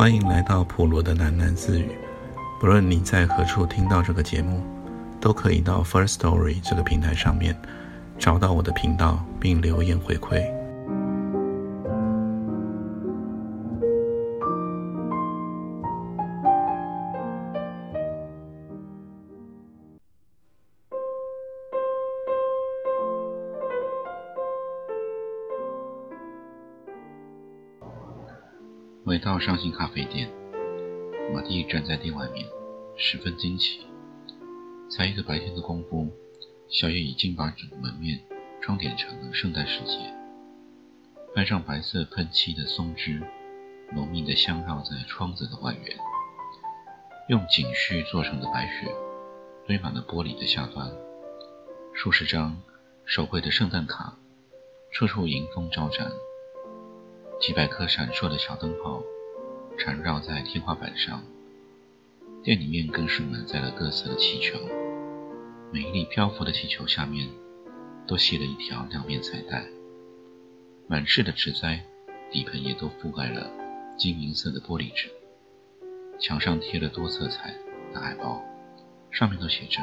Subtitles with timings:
[0.00, 1.90] 欢迎来到普罗的喃喃自语。
[2.58, 4.62] 不论你在何处听到这个节目，
[5.20, 7.54] 都可以到 First Story 这个平台上面
[8.18, 10.42] 找到我的频道，并留言回馈。
[29.10, 30.30] 回到上星咖啡店，
[31.34, 32.46] 马蒂站在店外面，
[32.96, 33.80] 十分惊奇。
[34.88, 36.08] 才一个白天的功夫，
[36.68, 38.20] 小叶已经把整个门面
[38.62, 39.96] 装点成了圣诞时节。
[41.34, 43.20] 搬上白色喷漆的松枝，
[43.92, 45.96] 浓密的香绕在窗子的外缘。
[47.28, 48.94] 用锦絮做成的白雪
[49.66, 50.88] 堆满了玻璃的下端。
[51.94, 52.62] 数十张
[53.04, 54.16] 手绘的圣诞卡，
[54.92, 56.08] 处处迎风招展。
[57.40, 59.02] 几百颗闪烁的小灯泡
[59.78, 61.22] 缠绕在天花板上，
[62.42, 64.58] 店里面更是满载了各色的气球，
[65.72, 67.26] 每一粒漂浮的气球下面
[68.06, 69.64] 都系了一条亮面彩带。
[70.86, 71.82] 满室的植栽
[72.30, 73.50] 底盆也都覆盖了
[73.96, 75.08] 金银色的玻璃纸，
[76.18, 77.54] 墙上贴了多色彩
[77.94, 78.44] 的海报，
[79.10, 79.80] 上面都写着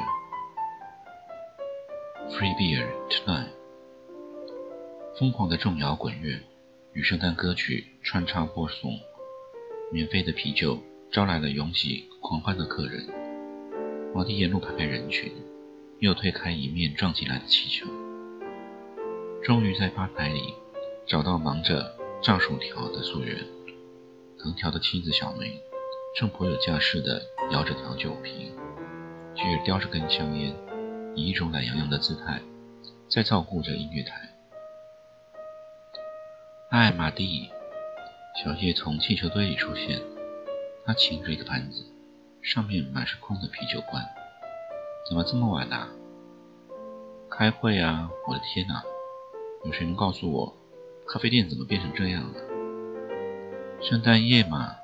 [2.30, 3.48] “Free Beer Tonight”，
[5.18, 6.38] 疯狂的重摇滚乐。
[6.92, 8.92] 与圣诞歌曲穿插播送，
[9.92, 10.78] 免费的啤酒
[11.12, 13.06] 招来了拥挤狂欢的客人。
[14.14, 15.30] 马蒂沿路排开人群，
[16.00, 17.86] 又推开一面撞进来的气球，
[19.42, 20.54] 终于在吧台里
[21.06, 23.36] 找到忙着炸薯条的素媛。
[24.38, 25.60] 藤条的妻子小梅
[26.16, 28.52] 正颇有架势地摇着调酒瓶，
[29.36, 30.54] 却叼着根香烟，
[31.14, 32.40] 以一种懒洋洋的姿态
[33.08, 34.37] 在照顾着音乐台。
[36.70, 37.48] 嗨，马蒂！
[38.44, 40.02] 小叶从气球堆里出现，
[40.84, 41.82] 他擎着一个盘子，
[42.42, 44.04] 上面满是空的啤酒罐。
[45.08, 45.88] 怎么这么晚啊？
[47.30, 48.10] 开会啊！
[48.26, 48.82] 我的天哪！
[49.64, 50.54] 有谁能告诉我，
[51.06, 52.38] 咖啡店怎么变成这样了？
[53.80, 54.76] 圣诞夜嘛！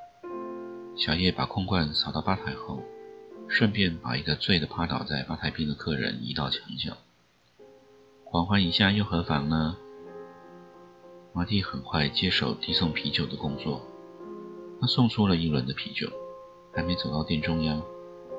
[0.97, 2.83] 小叶把空罐扫到吧台后，
[3.47, 6.97] 顺便把一个醉得趴倒在吧台边的客人移到墙角。
[8.25, 9.77] 狂欢一下又何妨呢？
[11.37, 13.83] 马蒂很快接手递送啤酒的工作，
[14.81, 16.09] 他送出了一轮的啤酒，
[16.73, 17.83] 还没走到店中央，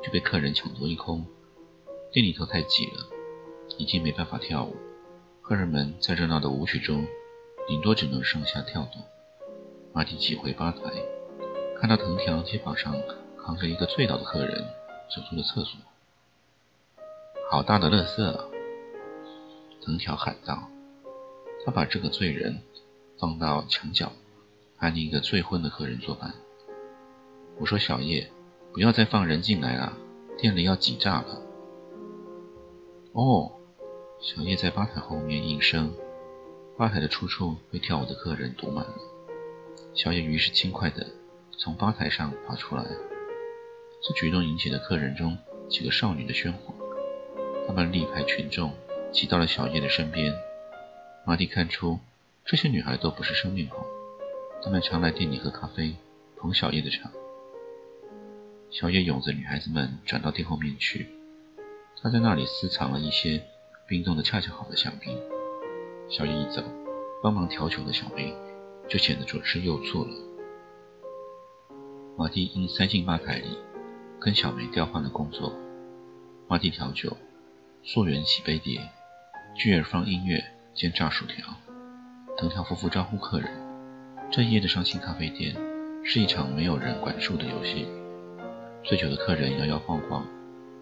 [0.02, 1.26] 就被客人抢夺一空。
[2.14, 3.06] 店里头太挤了，
[3.78, 4.78] 已经没办法跳舞。
[5.42, 7.06] 客人们在热闹的舞曲中，
[7.68, 9.04] 顶多只能上下跳动。
[9.92, 10.90] 马蒂挤回吧台，
[11.78, 12.96] 看到藤条肩膀上
[13.38, 14.64] 扛着一个醉倒的客人，
[15.14, 15.78] 走出了厕所。
[17.52, 18.32] 好大的乐色！
[18.32, 18.46] 啊！
[19.84, 20.70] 藤条喊道。
[21.66, 22.62] 他把这个醉人。
[23.18, 24.12] 放到墙角，
[24.76, 26.34] 还另一个醉昏的客人作伴。
[27.58, 28.30] 我说：“小叶，
[28.74, 29.98] 不要再放人进来了，
[30.38, 31.42] 店里要挤炸了。”
[33.14, 33.52] 哦，
[34.20, 35.94] 小叶在吧台后面应声，
[36.78, 38.96] 吧台的处处被跳舞的客人堵满了。
[39.94, 41.08] 小叶于是轻快地
[41.58, 42.84] 从吧台上爬出来。
[44.04, 45.38] 这举动引起了客人中
[45.70, 46.74] 几个少女的喧哗，
[47.66, 48.74] 他们力排群众
[49.14, 50.34] 挤到了小叶的身边。
[51.26, 51.98] 马蒂看出。
[52.46, 53.84] 这些女孩都不是生面孔，
[54.62, 55.96] 她们常来店里喝咖啡，
[56.38, 57.12] 捧小叶的场。
[58.70, 61.08] 小叶拥着女孩子们转到店后面去，
[62.00, 63.44] 他在那里私藏了一些
[63.88, 65.18] 冰冻的恰恰好的香槟。
[66.08, 66.64] 小叶一走，
[67.24, 68.32] 帮忙调酒的小梅
[68.88, 70.16] 就显得左吃右绌了。
[72.16, 73.58] 马蒂因塞进吧台里，
[74.20, 75.52] 跟小梅调换了工作。
[76.48, 77.18] 马蒂调酒，
[77.82, 78.88] 素媛洗杯碟，
[79.56, 80.44] 巨儿放音乐
[80.76, 81.56] 兼炸薯条。
[82.38, 83.50] 藤条夫妇招呼客人。
[84.30, 85.56] 这一夜的伤心咖啡店
[86.04, 87.88] 是一场没有人管束的游戏。
[88.84, 90.28] 醉酒的客人摇摇晃晃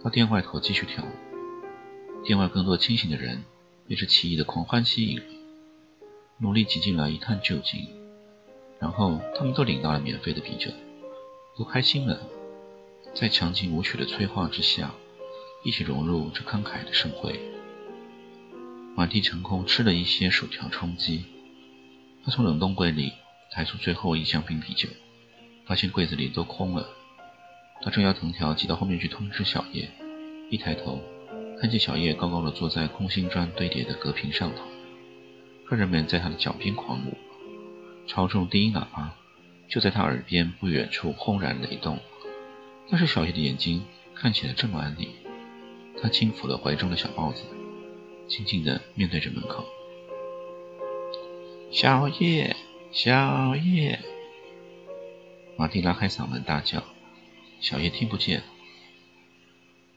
[0.04, 2.24] 到店外头继续跳舞。
[2.26, 3.44] 店外更多清醒的人
[3.88, 5.26] 被这奇异的狂欢吸引了，
[6.40, 7.88] 努力挤进来一探究竟。
[8.80, 10.72] 然后他们都领到了免费的啤酒，
[11.58, 12.20] 都开心了，
[13.14, 14.92] 在强劲舞曲的催化之下，
[15.64, 17.40] 一起融入这慷慨的盛会。
[18.96, 21.26] 马蒂成功吃了一些薯条充饥。
[22.26, 23.12] 他从冷冻柜里
[23.52, 24.88] 抬出最后一箱冰啤酒，
[25.66, 26.88] 发现柜子里都空了。
[27.82, 29.90] 他正要藤条挤到后面去通知小叶，
[30.50, 31.02] 一抬头，
[31.60, 34.62] 看见小叶高高的坐在空心砖堆叠的隔屏上头，
[35.68, 37.18] 客人们在他的脚边狂舞，
[38.08, 39.14] 超重低音喇叭
[39.68, 42.00] 就在他耳边不远处轰然雷动。
[42.90, 43.84] 但是小叶的眼睛
[44.16, 45.10] 看起来这么安宁，
[46.02, 47.44] 他轻抚了怀中的小豹子，
[48.30, 49.66] 静静地面对着门口。
[51.74, 52.56] 小叶，
[52.92, 54.00] 小叶，
[55.58, 56.84] 马蒂拉开嗓门大叫，
[57.60, 58.44] 小叶听不见。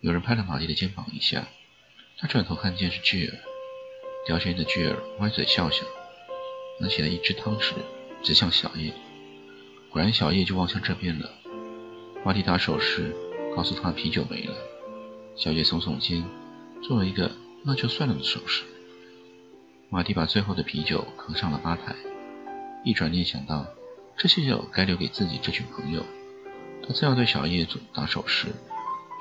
[0.00, 1.48] 有人拍了马蒂的肩膀一下，
[2.16, 3.38] 他转头看见是巨尔，
[4.26, 5.84] 叼着烟的巨尔歪嘴笑笑，
[6.80, 7.74] 拿起了一只汤匙
[8.22, 8.90] 指向小叶。
[9.90, 11.30] 果然，小叶就望向这边了。
[12.24, 13.14] 马蒂打手势，
[13.54, 14.54] 告诉他啤酒没了。
[15.36, 16.24] 小叶耸耸肩，
[16.82, 17.30] 做了一个
[17.64, 18.64] 那就算了的手势。
[19.88, 21.94] 马蒂把最后的啤酒扛上了吧台，
[22.84, 23.66] 一转念想到
[24.16, 26.04] 这些酒该留给自己这群朋友，
[26.82, 28.48] 他正要对小叶做打手势，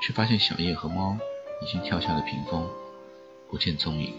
[0.02, 1.16] 却发现小叶和猫
[1.62, 2.68] 已经跳下了屏风，
[3.48, 4.12] 不见踪影。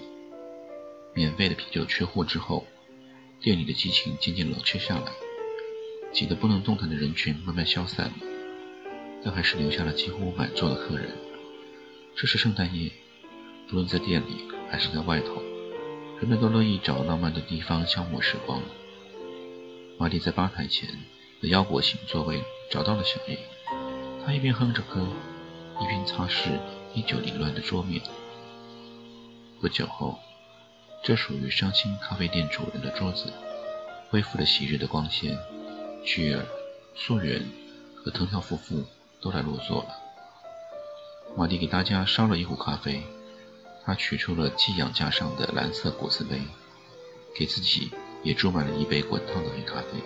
[1.14, 2.66] 免费的啤酒缺货之后，
[3.42, 5.12] 店里的激情渐渐冷却下来，
[6.14, 8.14] 挤得不能动弹的人群慢慢消散了，
[9.22, 11.10] 但还是留下了几乎满座的客人。
[12.16, 12.90] 这是圣诞夜，
[13.68, 15.42] 不论在店里还是在外头，
[16.20, 18.60] 人们都乐意找浪漫的地方消磨时光。
[20.00, 20.90] 玛丽在吧台前
[21.42, 23.38] 的腰果型座位找到了小叶，
[24.26, 25.08] 他一边哼着歌，
[25.80, 26.60] 一边擦拭
[26.96, 28.02] 依旧凌乱的桌面。
[29.62, 30.18] 不久后，
[31.04, 33.32] 这属于伤心咖啡店主人的桌子
[34.10, 35.38] 恢复了昔日的光鲜，
[36.04, 36.44] 菊儿、
[36.96, 37.46] 素媛
[37.96, 38.84] 和藤条夫妇
[39.22, 39.90] 都来落座了。
[41.36, 43.04] 马蒂给大家烧了一壶咖啡，
[43.88, 46.42] 他取出了寄养架上的蓝色果子杯，
[47.34, 47.90] 给自己
[48.22, 50.04] 也注满了一杯滚烫的黑咖啡，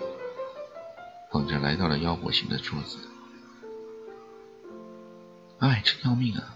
[1.32, 2.98] 捧着来到了腰果型的桌子。
[5.58, 6.54] 哎，真要命啊！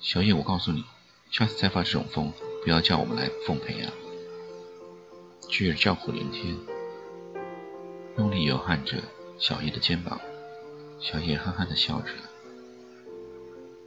[0.00, 0.84] 小叶，我告诉你，
[1.30, 2.30] 下次再发这种疯，
[2.62, 3.90] 不要叫我们来奉陪啊！
[5.48, 6.54] 巨儿叫苦连天，
[8.18, 8.98] 用力摇撼着
[9.38, 10.20] 小叶的肩膀，
[11.00, 12.10] 小叶憨憨地笑着。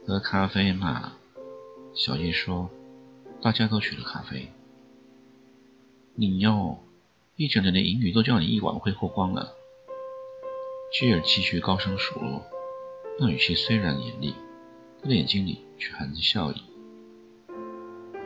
[0.08, 1.12] 喝咖啡嘛，
[1.94, 2.68] 小叶说
[3.40, 4.48] ：“大家都取了咖啡。”
[6.16, 6.78] 你哟，
[7.36, 9.54] 一整年的银语都叫你一晚会喝光了。
[10.92, 12.44] 居尔继续高声数落，
[13.20, 14.34] 那语气虽然严厉，
[15.00, 16.62] 他的眼睛里却含着笑意。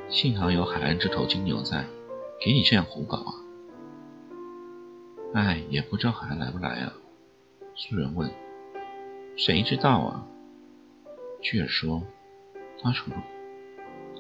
[0.09, 1.85] 幸好有海岸这头金牛在，
[2.41, 3.35] 给你这样胡搞啊！
[5.35, 6.95] 哎，也不知道海岸来不来啊？
[7.77, 8.31] 素人问。
[9.37, 10.27] 谁知道啊？
[11.43, 12.03] 巨尔说
[12.83, 13.13] ：“他吐，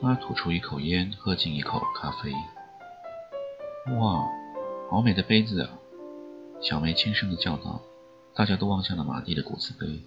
[0.01, 2.33] 他吐出一口烟，喝进一口咖啡。
[3.99, 4.27] 哇，
[4.91, 5.79] 好美的杯子啊！”
[6.63, 7.81] 小梅轻声的叫道。
[8.35, 10.01] 大家都望向了马蒂的骨瓷杯。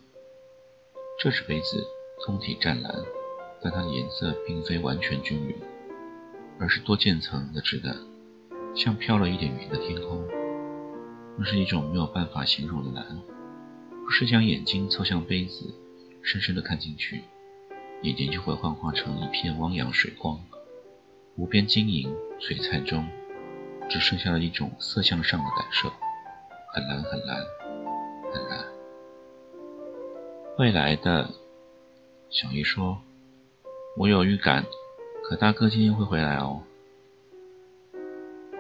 [1.19, 1.85] 这只杯子
[2.25, 2.95] 通体湛蓝，
[3.61, 5.53] 但它的颜色并非完全均匀，
[6.57, 7.93] 而是多渐层的质感，
[8.73, 10.25] 像飘了一点云的天空。
[11.37, 13.21] 那是一种没有办法形容的蓝，
[14.05, 15.73] 不是将眼睛凑向杯子。
[16.23, 17.23] 深深的看进去，
[18.01, 20.39] 眼睛就会幻化成一片汪洋水光，
[21.35, 23.07] 无边晶莹璀璨中，
[23.89, 25.89] 只剩下了一种色相上的感受，
[26.73, 27.45] 很蓝很蓝
[28.33, 28.65] 很蓝。
[30.57, 31.29] 未来的，
[32.29, 33.01] 小姨说
[33.97, 34.65] ：“我有预感，
[35.23, 36.63] 可大哥今天会回来哦。”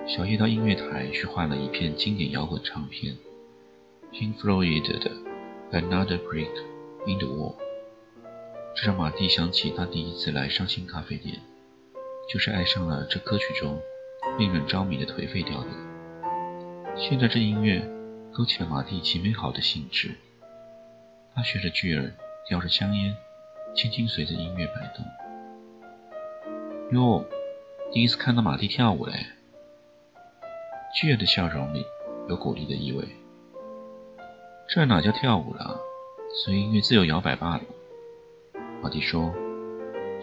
[0.07, 3.15] 小叶到音乐台去换了一片经典摇滚唱片
[4.11, 5.11] ，Pink Floyd 的
[5.71, 6.49] 《Another Brick》。
[7.07, 7.55] In the wall，
[8.73, 11.39] 这让马蒂想起他第一次来伤心咖啡店，
[12.31, 13.79] 就是爱上了这歌曲中
[14.37, 15.67] 令人着迷的颓废调调。
[16.95, 17.81] 现在这音乐
[18.33, 20.15] 勾起了马蒂极美好的兴致，
[21.35, 22.11] 他学着巨儿
[22.49, 23.15] 叼着香烟，
[23.75, 25.05] 轻轻随着音乐摆动。
[26.91, 27.25] 哟，
[27.91, 29.13] 第一次看到马蒂跳舞嘞！
[30.95, 31.85] 巨儿的笑容里
[32.27, 33.05] 有鼓励的意味。
[34.67, 35.79] 这哪叫跳舞了？
[36.43, 37.61] 随音乐自由摇摆罢了，
[38.81, 39.33] 马蒂说。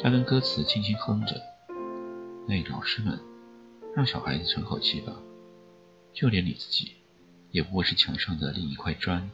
[0.00, 1.34] 他跟歌词轻轻哼着。
[2.46, 3.18] 那，老师们，
[3.96, 5.12] 让小孩子喘口气吧。
[6.12, 6.92] 就连你自己，
[7.50, 9.28] 也不过是墙上的另一块砖，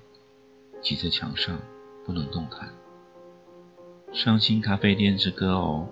[0.80, 1.58] 挤在墙上
[2.06, 2.72] 不能动弹。
[4.12, 5.86] 伤心咖啡店之歌哦，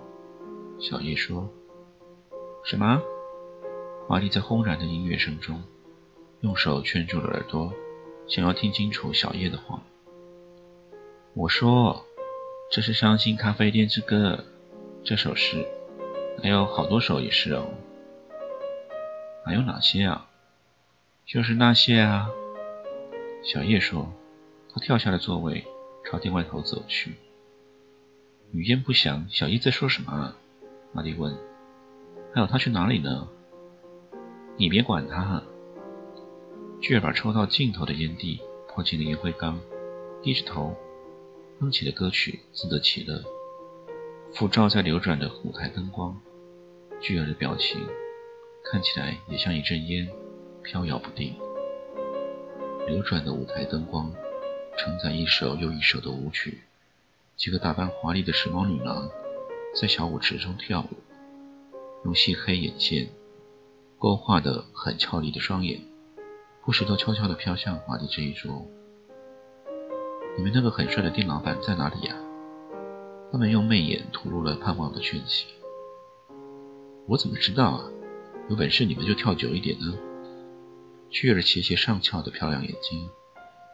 [0.79, 1.47] 小叶说。
[2.65, 2.99] 什么？
[4.09, 5.61] 马蒂在轰然的音乐声中，
[6.41, 7.71] 用手圈住了耳朵，
[8.27, 9.83] 想要听清楚小叶的话。
[11.35, 12.05] 我说
[12.73, 14.45] ：“这是伤心咖啡店之歌，
[15.03, 15.63] 这首诗，
[16.41, 17.69] 还有好多首也是哦。
[19.45, 20.27] 还有哪些啊？
[21.23, 22.27] 就是那些啊。”
[23.45, 24.11] 小叶说。
[24.73, 25.63] 他跳下了座位，
[26.03, 27.13] 朝店外头走去。
[28.51, 30.11] 语焉不详，小叶在说什么？
[30.11, 30.35] 啊？
[30.93, 31.31] 玛丽问。
[32.33, 33.27] 还有他去哪里呢？
[34.57, 35.43] 你别管他。
[36.81, 39.59] 巨儿把抽到尽头的烟蒂泼进了烟灰缸，
[40.23, 40.75] 低着头。
[41.63, 43.23] 哼起的歌曲自得其乐，
[44.33, 46.19] 浮照在流转的舞台灯光，
[46.99, 47.79] 巨儿的表情
[48.65, 50.09] 看起来也像一阵烟，
[50.61, 51.33] 飘摇不定。
[52.85, 54.13] 流转的舞台灯光
[54.77, 56.63] 承载一首又一首的舞曲，
[57.37, 59.09] 几个打扮华丽的时髦女郎
[59.73, 60.97] 在小舞池中跳舞，
[62.03, 63.07] 用细黑眼线
[63.97, 65.79] 勾画的很俏丽的双眼，
[66.65, 68.67] 不时都悄悄地飘向华丽这一桌。
[70.35, 72.15] 你们那个很帅的店老板在哪里呀？
[73.31, 75.47] 他们用媚眼吐露了盼望的讯息。
[77.07, 77.83] 我怎么知道啊？
[78.49, 79.93] 有本事你们就跳久一点呢！
[81.09, 83.09] 雀儿斜斜上翘的漂亮眼睛，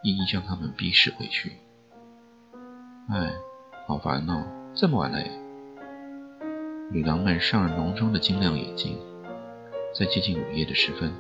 [0.04, 1.54] 一一将他们逼视回去。
[3.10, 3.34] 哎，
[3.88, 4.44] 好烦哦！
[4.74, 5.20] 这么晚了。
[6.92, 8.98] 女郎们上了浓妆的晶亮眼睛，
[9.98, 11.14] 在接近午夜的时分，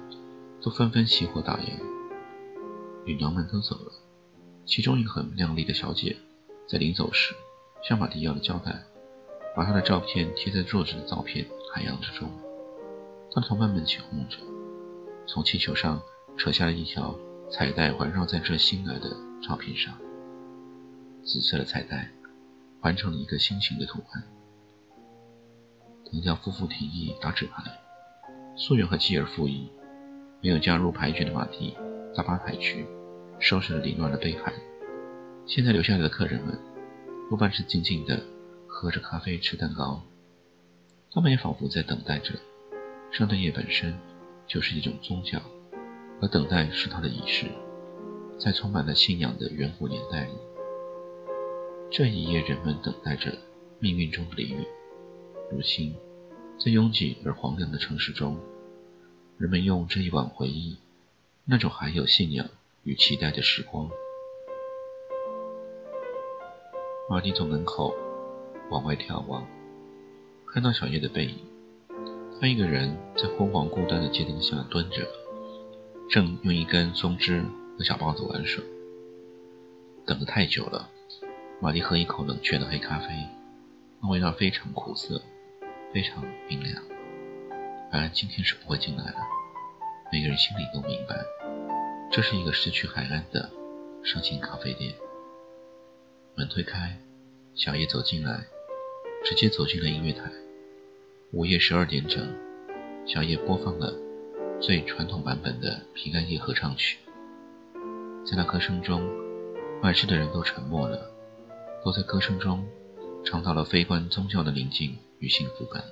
[0.62, 1.80] 都纷纷熄火打烊。
[3.06, 3.92] 女郎们都走了，
[4.70, 6.16] 其中一个很靓丽的小姐，
[6.68, 7.34] 在临走时
[7.82, 8.84] 向马蒂要了胶带，
[9.56, 12.30] 把她的照片贴在桌子的照片海洋之中。
[13.34, 14.38] 她的同伴们起哄着，
[15.26, 16.00] 从气球上
[16.38, 17.18] 扯下了一条
[17.50, 19.92] 彩带，环绕在这新来的照片上。
[21.24, 22.12] 紫色的彩带
[22.80, 24.24] 环成了一个心形的图案。
[26.06, 27.64] 藤条夫妇提议打纸牌，
[28.56, 29.68] 素媛和基尔复议。
[30.42, 31.76] 没有加入牌局的马蒂
[32.16, 32.86] 打把牌局，
[33.40, 34.54] 收拾了凌乱的杯盘。
[35.46, 36.58] 现在留下来的客人们
[37.30, 38.22] 多半是静静的
[38.68, 40.02] 喝着咖啡、吃蛋糕，
[41.12, 42.34] 他们也仿佛在等待着。
[43.12, 43.98] 圣诞夜本身
[44.46, 45.42] 就是一种宗教，
[46.22, 47.48] 而等待是它的仪式。
[48.38, 50.32] 在充满了信仰的远古年代里，
[51.92, 53.38] 这一夜人们等待着
[53.80, 54.58] 命运中的离别。
[55.52, 55.96] 如今，
[56.58, 58.40] 在拥挤而荒凉的城市中，
[59.38, 60.78] 人们用这一晚回忆
[61.46, 62.48] 那种还有信仰
[62.90, 63.88] 与期待的时光。
[67.08, 67.94] 马蒂从门口
[68.72, 69.46] 往外眺望，
[70.48, 71.38] 看到小叶的背影。
[72.42, 75.08] 他一个人在昏黄孤单的街灯下蹲着，
[76.10, 77.44] 正用一根松枝
[77.78, 78.64] 和小包子玩耍。
[80.08, 80.90] 等得太久了，
[81.62, 83.08] 玛丽喝一口冷却的黑咖啡，
[84.02, 85.22] 那味道非常苦涩，
[85.94, 86.82] 非常冰凉。
[87.92, 89.18] 海安今天是不会进来的，
[90.12, 91.24] 每个人心里都明白，
[92.12, 93.48] 这是一个失去海岸的
[94.04, 94.96] 伤心咖啡店。
[96.36, 96.98] 门推开，
[97.54, 98.48] 小叶走进来，
[99.24, 100.24] 直接走进了音乐台。
[101.32, 102.28] 午夜十二点整，
[103.06, 103.94] 小叶播放了
[104.60, 106.98] 最传统版本的平安夜合唱曲。
[108.26, 109.08] 在那歌声中，
[109.80, 111.12] 满室的人都沉默了，
[111.86, 112.68] 都在歌声中
[113.24, 115.84] 尝到了非关宗教的宁静与幸福感。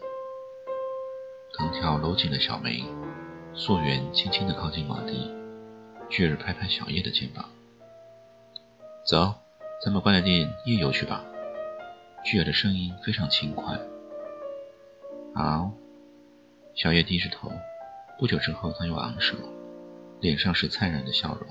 [1.54, 2.84] 藤条搂紧了小梅，
[3.54, 5.32] 素媛轻轻地靠近马蒂，
[6.10, 7.50] 巨儿拍拍小叶的肩膀
[9.06, 9.36] ：“走，
[9.84, 11.24] 咱们关了店夜游去吧。”
[12.26, 13.80] 巨儿的声音非常轻快。
[15.34, 15.72] 好，
[16.76, 17.52] 小叶低着头。
[18.20, 19.38] 不久之后，他又昂首，
[20.20, 21.48] 脸上是灿然的笑容。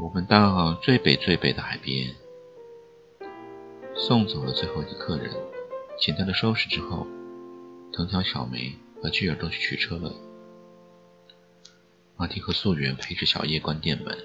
[0.00, 2.12] 我们到最北最北的海边，
[3.94, 5.32] 送走了最后一个客人。
[6.00, 7.06] 简单的收拾之后，
[7.92, 10.12] 藤条、小梅和巨儿都去取车了。
[12.16, 14.16] 马蒂和素媛陪着小叶关店门，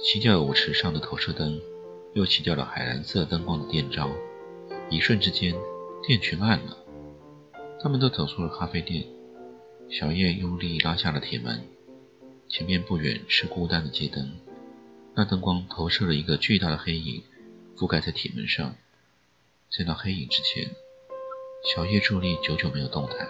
[0.00, 1.60] 熄掉了舞池上的投射灯，
[2.12, 4.08] 又熄掉了海蓝色灯光的电招。
[4.90, 5.54] 一瞬之间，
[6.06, 6.78] 店全暗了。
[7.82, 9.04] 他们都走出了咖啡店，
[9.90, 11.64] 小叶用力拉下了铁门。
[12.48, 14.30] 前面不远是孤单的街灯，
[15.14, 17.24] 那灯光投射了一个巨大的黑影，
[17.76, 18.76] 覆盖在铁门上。
[19.68, 20.70] 在那黑影之前，
[21.74, 23.26] 小叶伫立，久久没有动弹。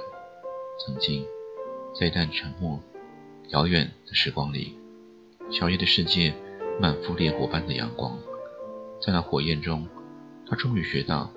[0.84, 1.24] 曾经，
[1.98, 2.78] 在一段沉默、
[3.50, 4.76] 遥远的时光里，
[5.50, 6.34] 小叶的世界
[6.80, 8.18] 满腹烈火般的阳光。
[9.00, 9.86] 在那火焰中，
[10.46, 11.30] 他终于学到，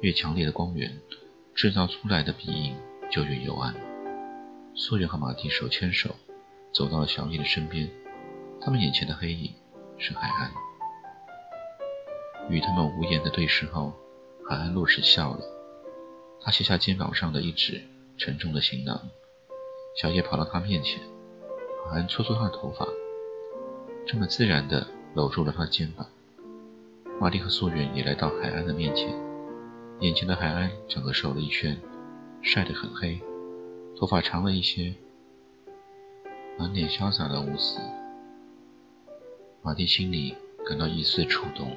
[0.00, 0.92] 越强烈的光源。
[1.54, 2.74] 制造出来的鼻影
[3.08, 3.72] 就越幽暗。
[4.74, 6.16] 素月和马蒂手牵手
[6.72, 7.88] 走到了小叶的身边，
[8.60, 9.52] 他们眼前的黑影
[9.96, 10.50] 是海岸。
[12.50, 13.92] 与他们无言的对视后，
[14.48, 15.44] 海岸落时笑了。
[16.40, 17.80] 他卸下肩膀上的一只
[18.18, 19.08] 沉重的行囊，
[19.96, 21.00] 小叶跑到他面前，
[21.90, 22.86] 海安搓搓他的头发，
[24.06, 26.06] 这么自然地搂住了他的肩膀。
[27.20, 29.14] 马蒂和素媛也来到海岸的面前。
[30.00, 31.78] 眼前的海安整个瘦了一圈，
[32.42, 33.20] 晒得很黑，
[33.96, 34.94] 头发长了一些，
[36.58, 37.78] 满脸潇洒的无私。
[39.62, 40.34] 马蒂心里
[40.66, 41.76] 感到一丝触动，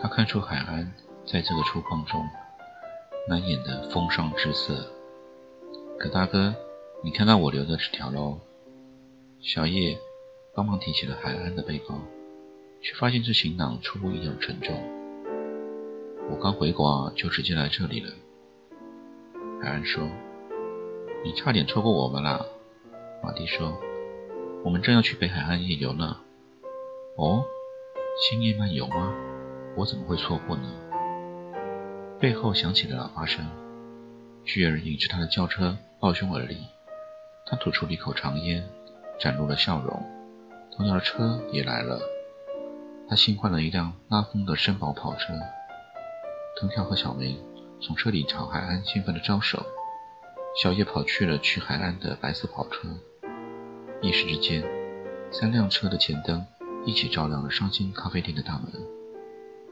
[0.00, 0.92] 他看出海安
[1.24, 2.28] 在这个粗犷中
[3.28, 4.92] 难掩的风霜之色。
[5.98, 6.54] 可大哥，
[7.02, 8.38] 你看到我留的纸条喽？
[9.40, 9.96] 小叶
[10.52, 11.94] 帮忙提起了海安的背包，
[12.82, 14.74] 却发现这行囊出乎意料沉重。
[16.28, 18.10] 我刚回国就直接来这里了。
[19.62, 20.08] 海安说
[21.24, 22.44] ：“你差点错过我们啦。”
[23.22, 23.80] 马蒂说
[24.64, 26.18] ：“我们正要去北海岸夜游呢。”
[27.16, 27.44] 哦，
[28.20, 29.14] 星夜漫游吗？
[29.76, 30.68] 我怎么会错过呢？
[32.18, 33.46] 背后响起了喇叭声，
[34.44, 36.58] 巨人引着他的轿车抱胸而立。
[37.46, 38.68] 他吐出了一口长烟，
[39.18, 40.02] 展露了笑容。
[40.76, 42.00] 同样的车也来了，
[43.08, 45.34] 他新换了一辆拉风的绅宝跑车。
[46.60, 47.38] 藤条和小梅
[47.80, 49.64] 从车里朝海安兴奋地招手。
[50.60, 52.88] 小叶跑去了去海岸的白色跑车。
[54.00, 54.64] 一时之间，
[55.30, 56.44] 三辆车的前灯
[56.84, 58.72] 一起照亮了伤心咖啡店的大门。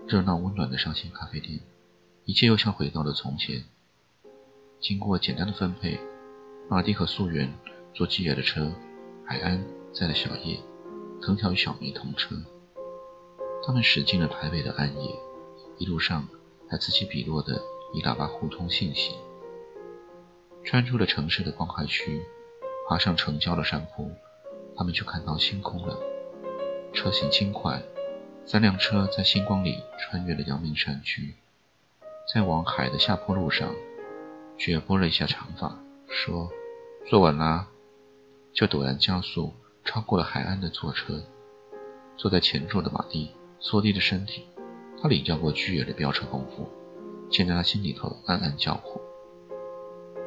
[0.06, 1.58] 热闹温暖的伤心咖啡店，
[2.24, 3.64] 一切又像回到了从前。
[4.80, 5.98] 经过简单的分配，
[6.68, 7.52] 马蒂和素媛
[7.92, 8.70] 坐基野的车，
[9.28, 9.60] 海安
[9.92, 10.56] 载了小叶，
[11.20, 12.36] 藤条与小梅同车。
[13.66, 15.10] 他们驶进了台北的暗夜，
[15.78, 16.28] 一路上
[16.70, 17.60] 还此起彼落的
[17.92, 19.16] 以喇叭互通信息。
[20.62, 22.22] 穿出了城市的光海区，
[22.88, 24.08] 爬上城郊的山坡，
[24.76, 25.98] 他们就看到星空了。
[26.92, 27.82] 车行轻快，
[28.44, 31.34] 三辆车在星光里穿越了阳明山区，
[32.32, 33.74] 在往海的下坡路上，
[34.56, 35.76] 雪拨了一下长发，
[36.08, 36.48] 说
[37.10, 37.66] ：“坐稳啦！”
[38.56, 39.52] 就陡然加速，
[39.84, 41.22] 超过了海岸的坐车。
[42.16, 44.46] 坐在前座的马蒂缩低着身体，
[45.00, 46.66] 他领教过巨野的飙车功夫，
[47.30, 48.98] 现在他心里头暗暗叫苦。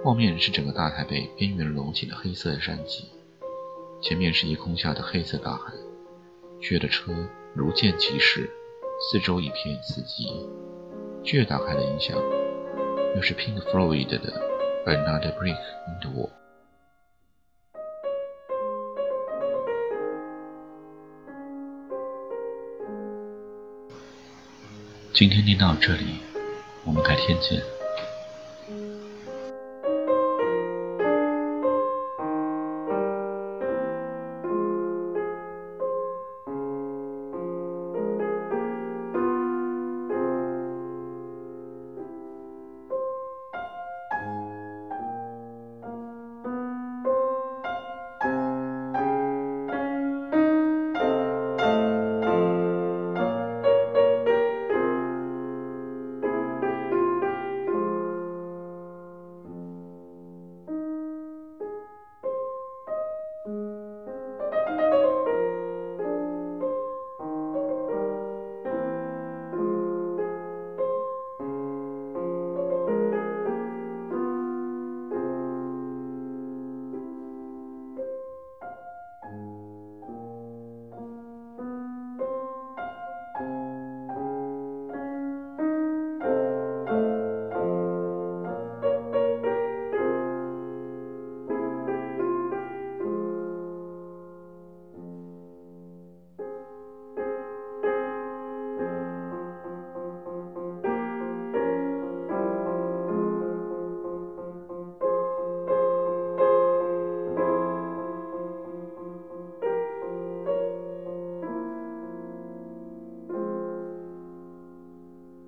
[0.06, 3.10] 后面是整个大台北边缘隆起的黑色山脊，
[4.00, 5.74] 前面是一空下的黑色大海。
[6.62, 7.12] 巨野的车
[7.56, 8.48] 如箭疾驶，
[9.10, 10.48] 四周一片死寂。
[11.24, 12.16] 巨野打开了音响，
[13.16, 14.32] 又是 Pink Floyd 的
[14.88, 15.58] 《Another Brick
[15.88, 16.30] in the Wall》。
[25.20, 26.06] 今天念到这里，
[26.86, 27.79] 我们改天见。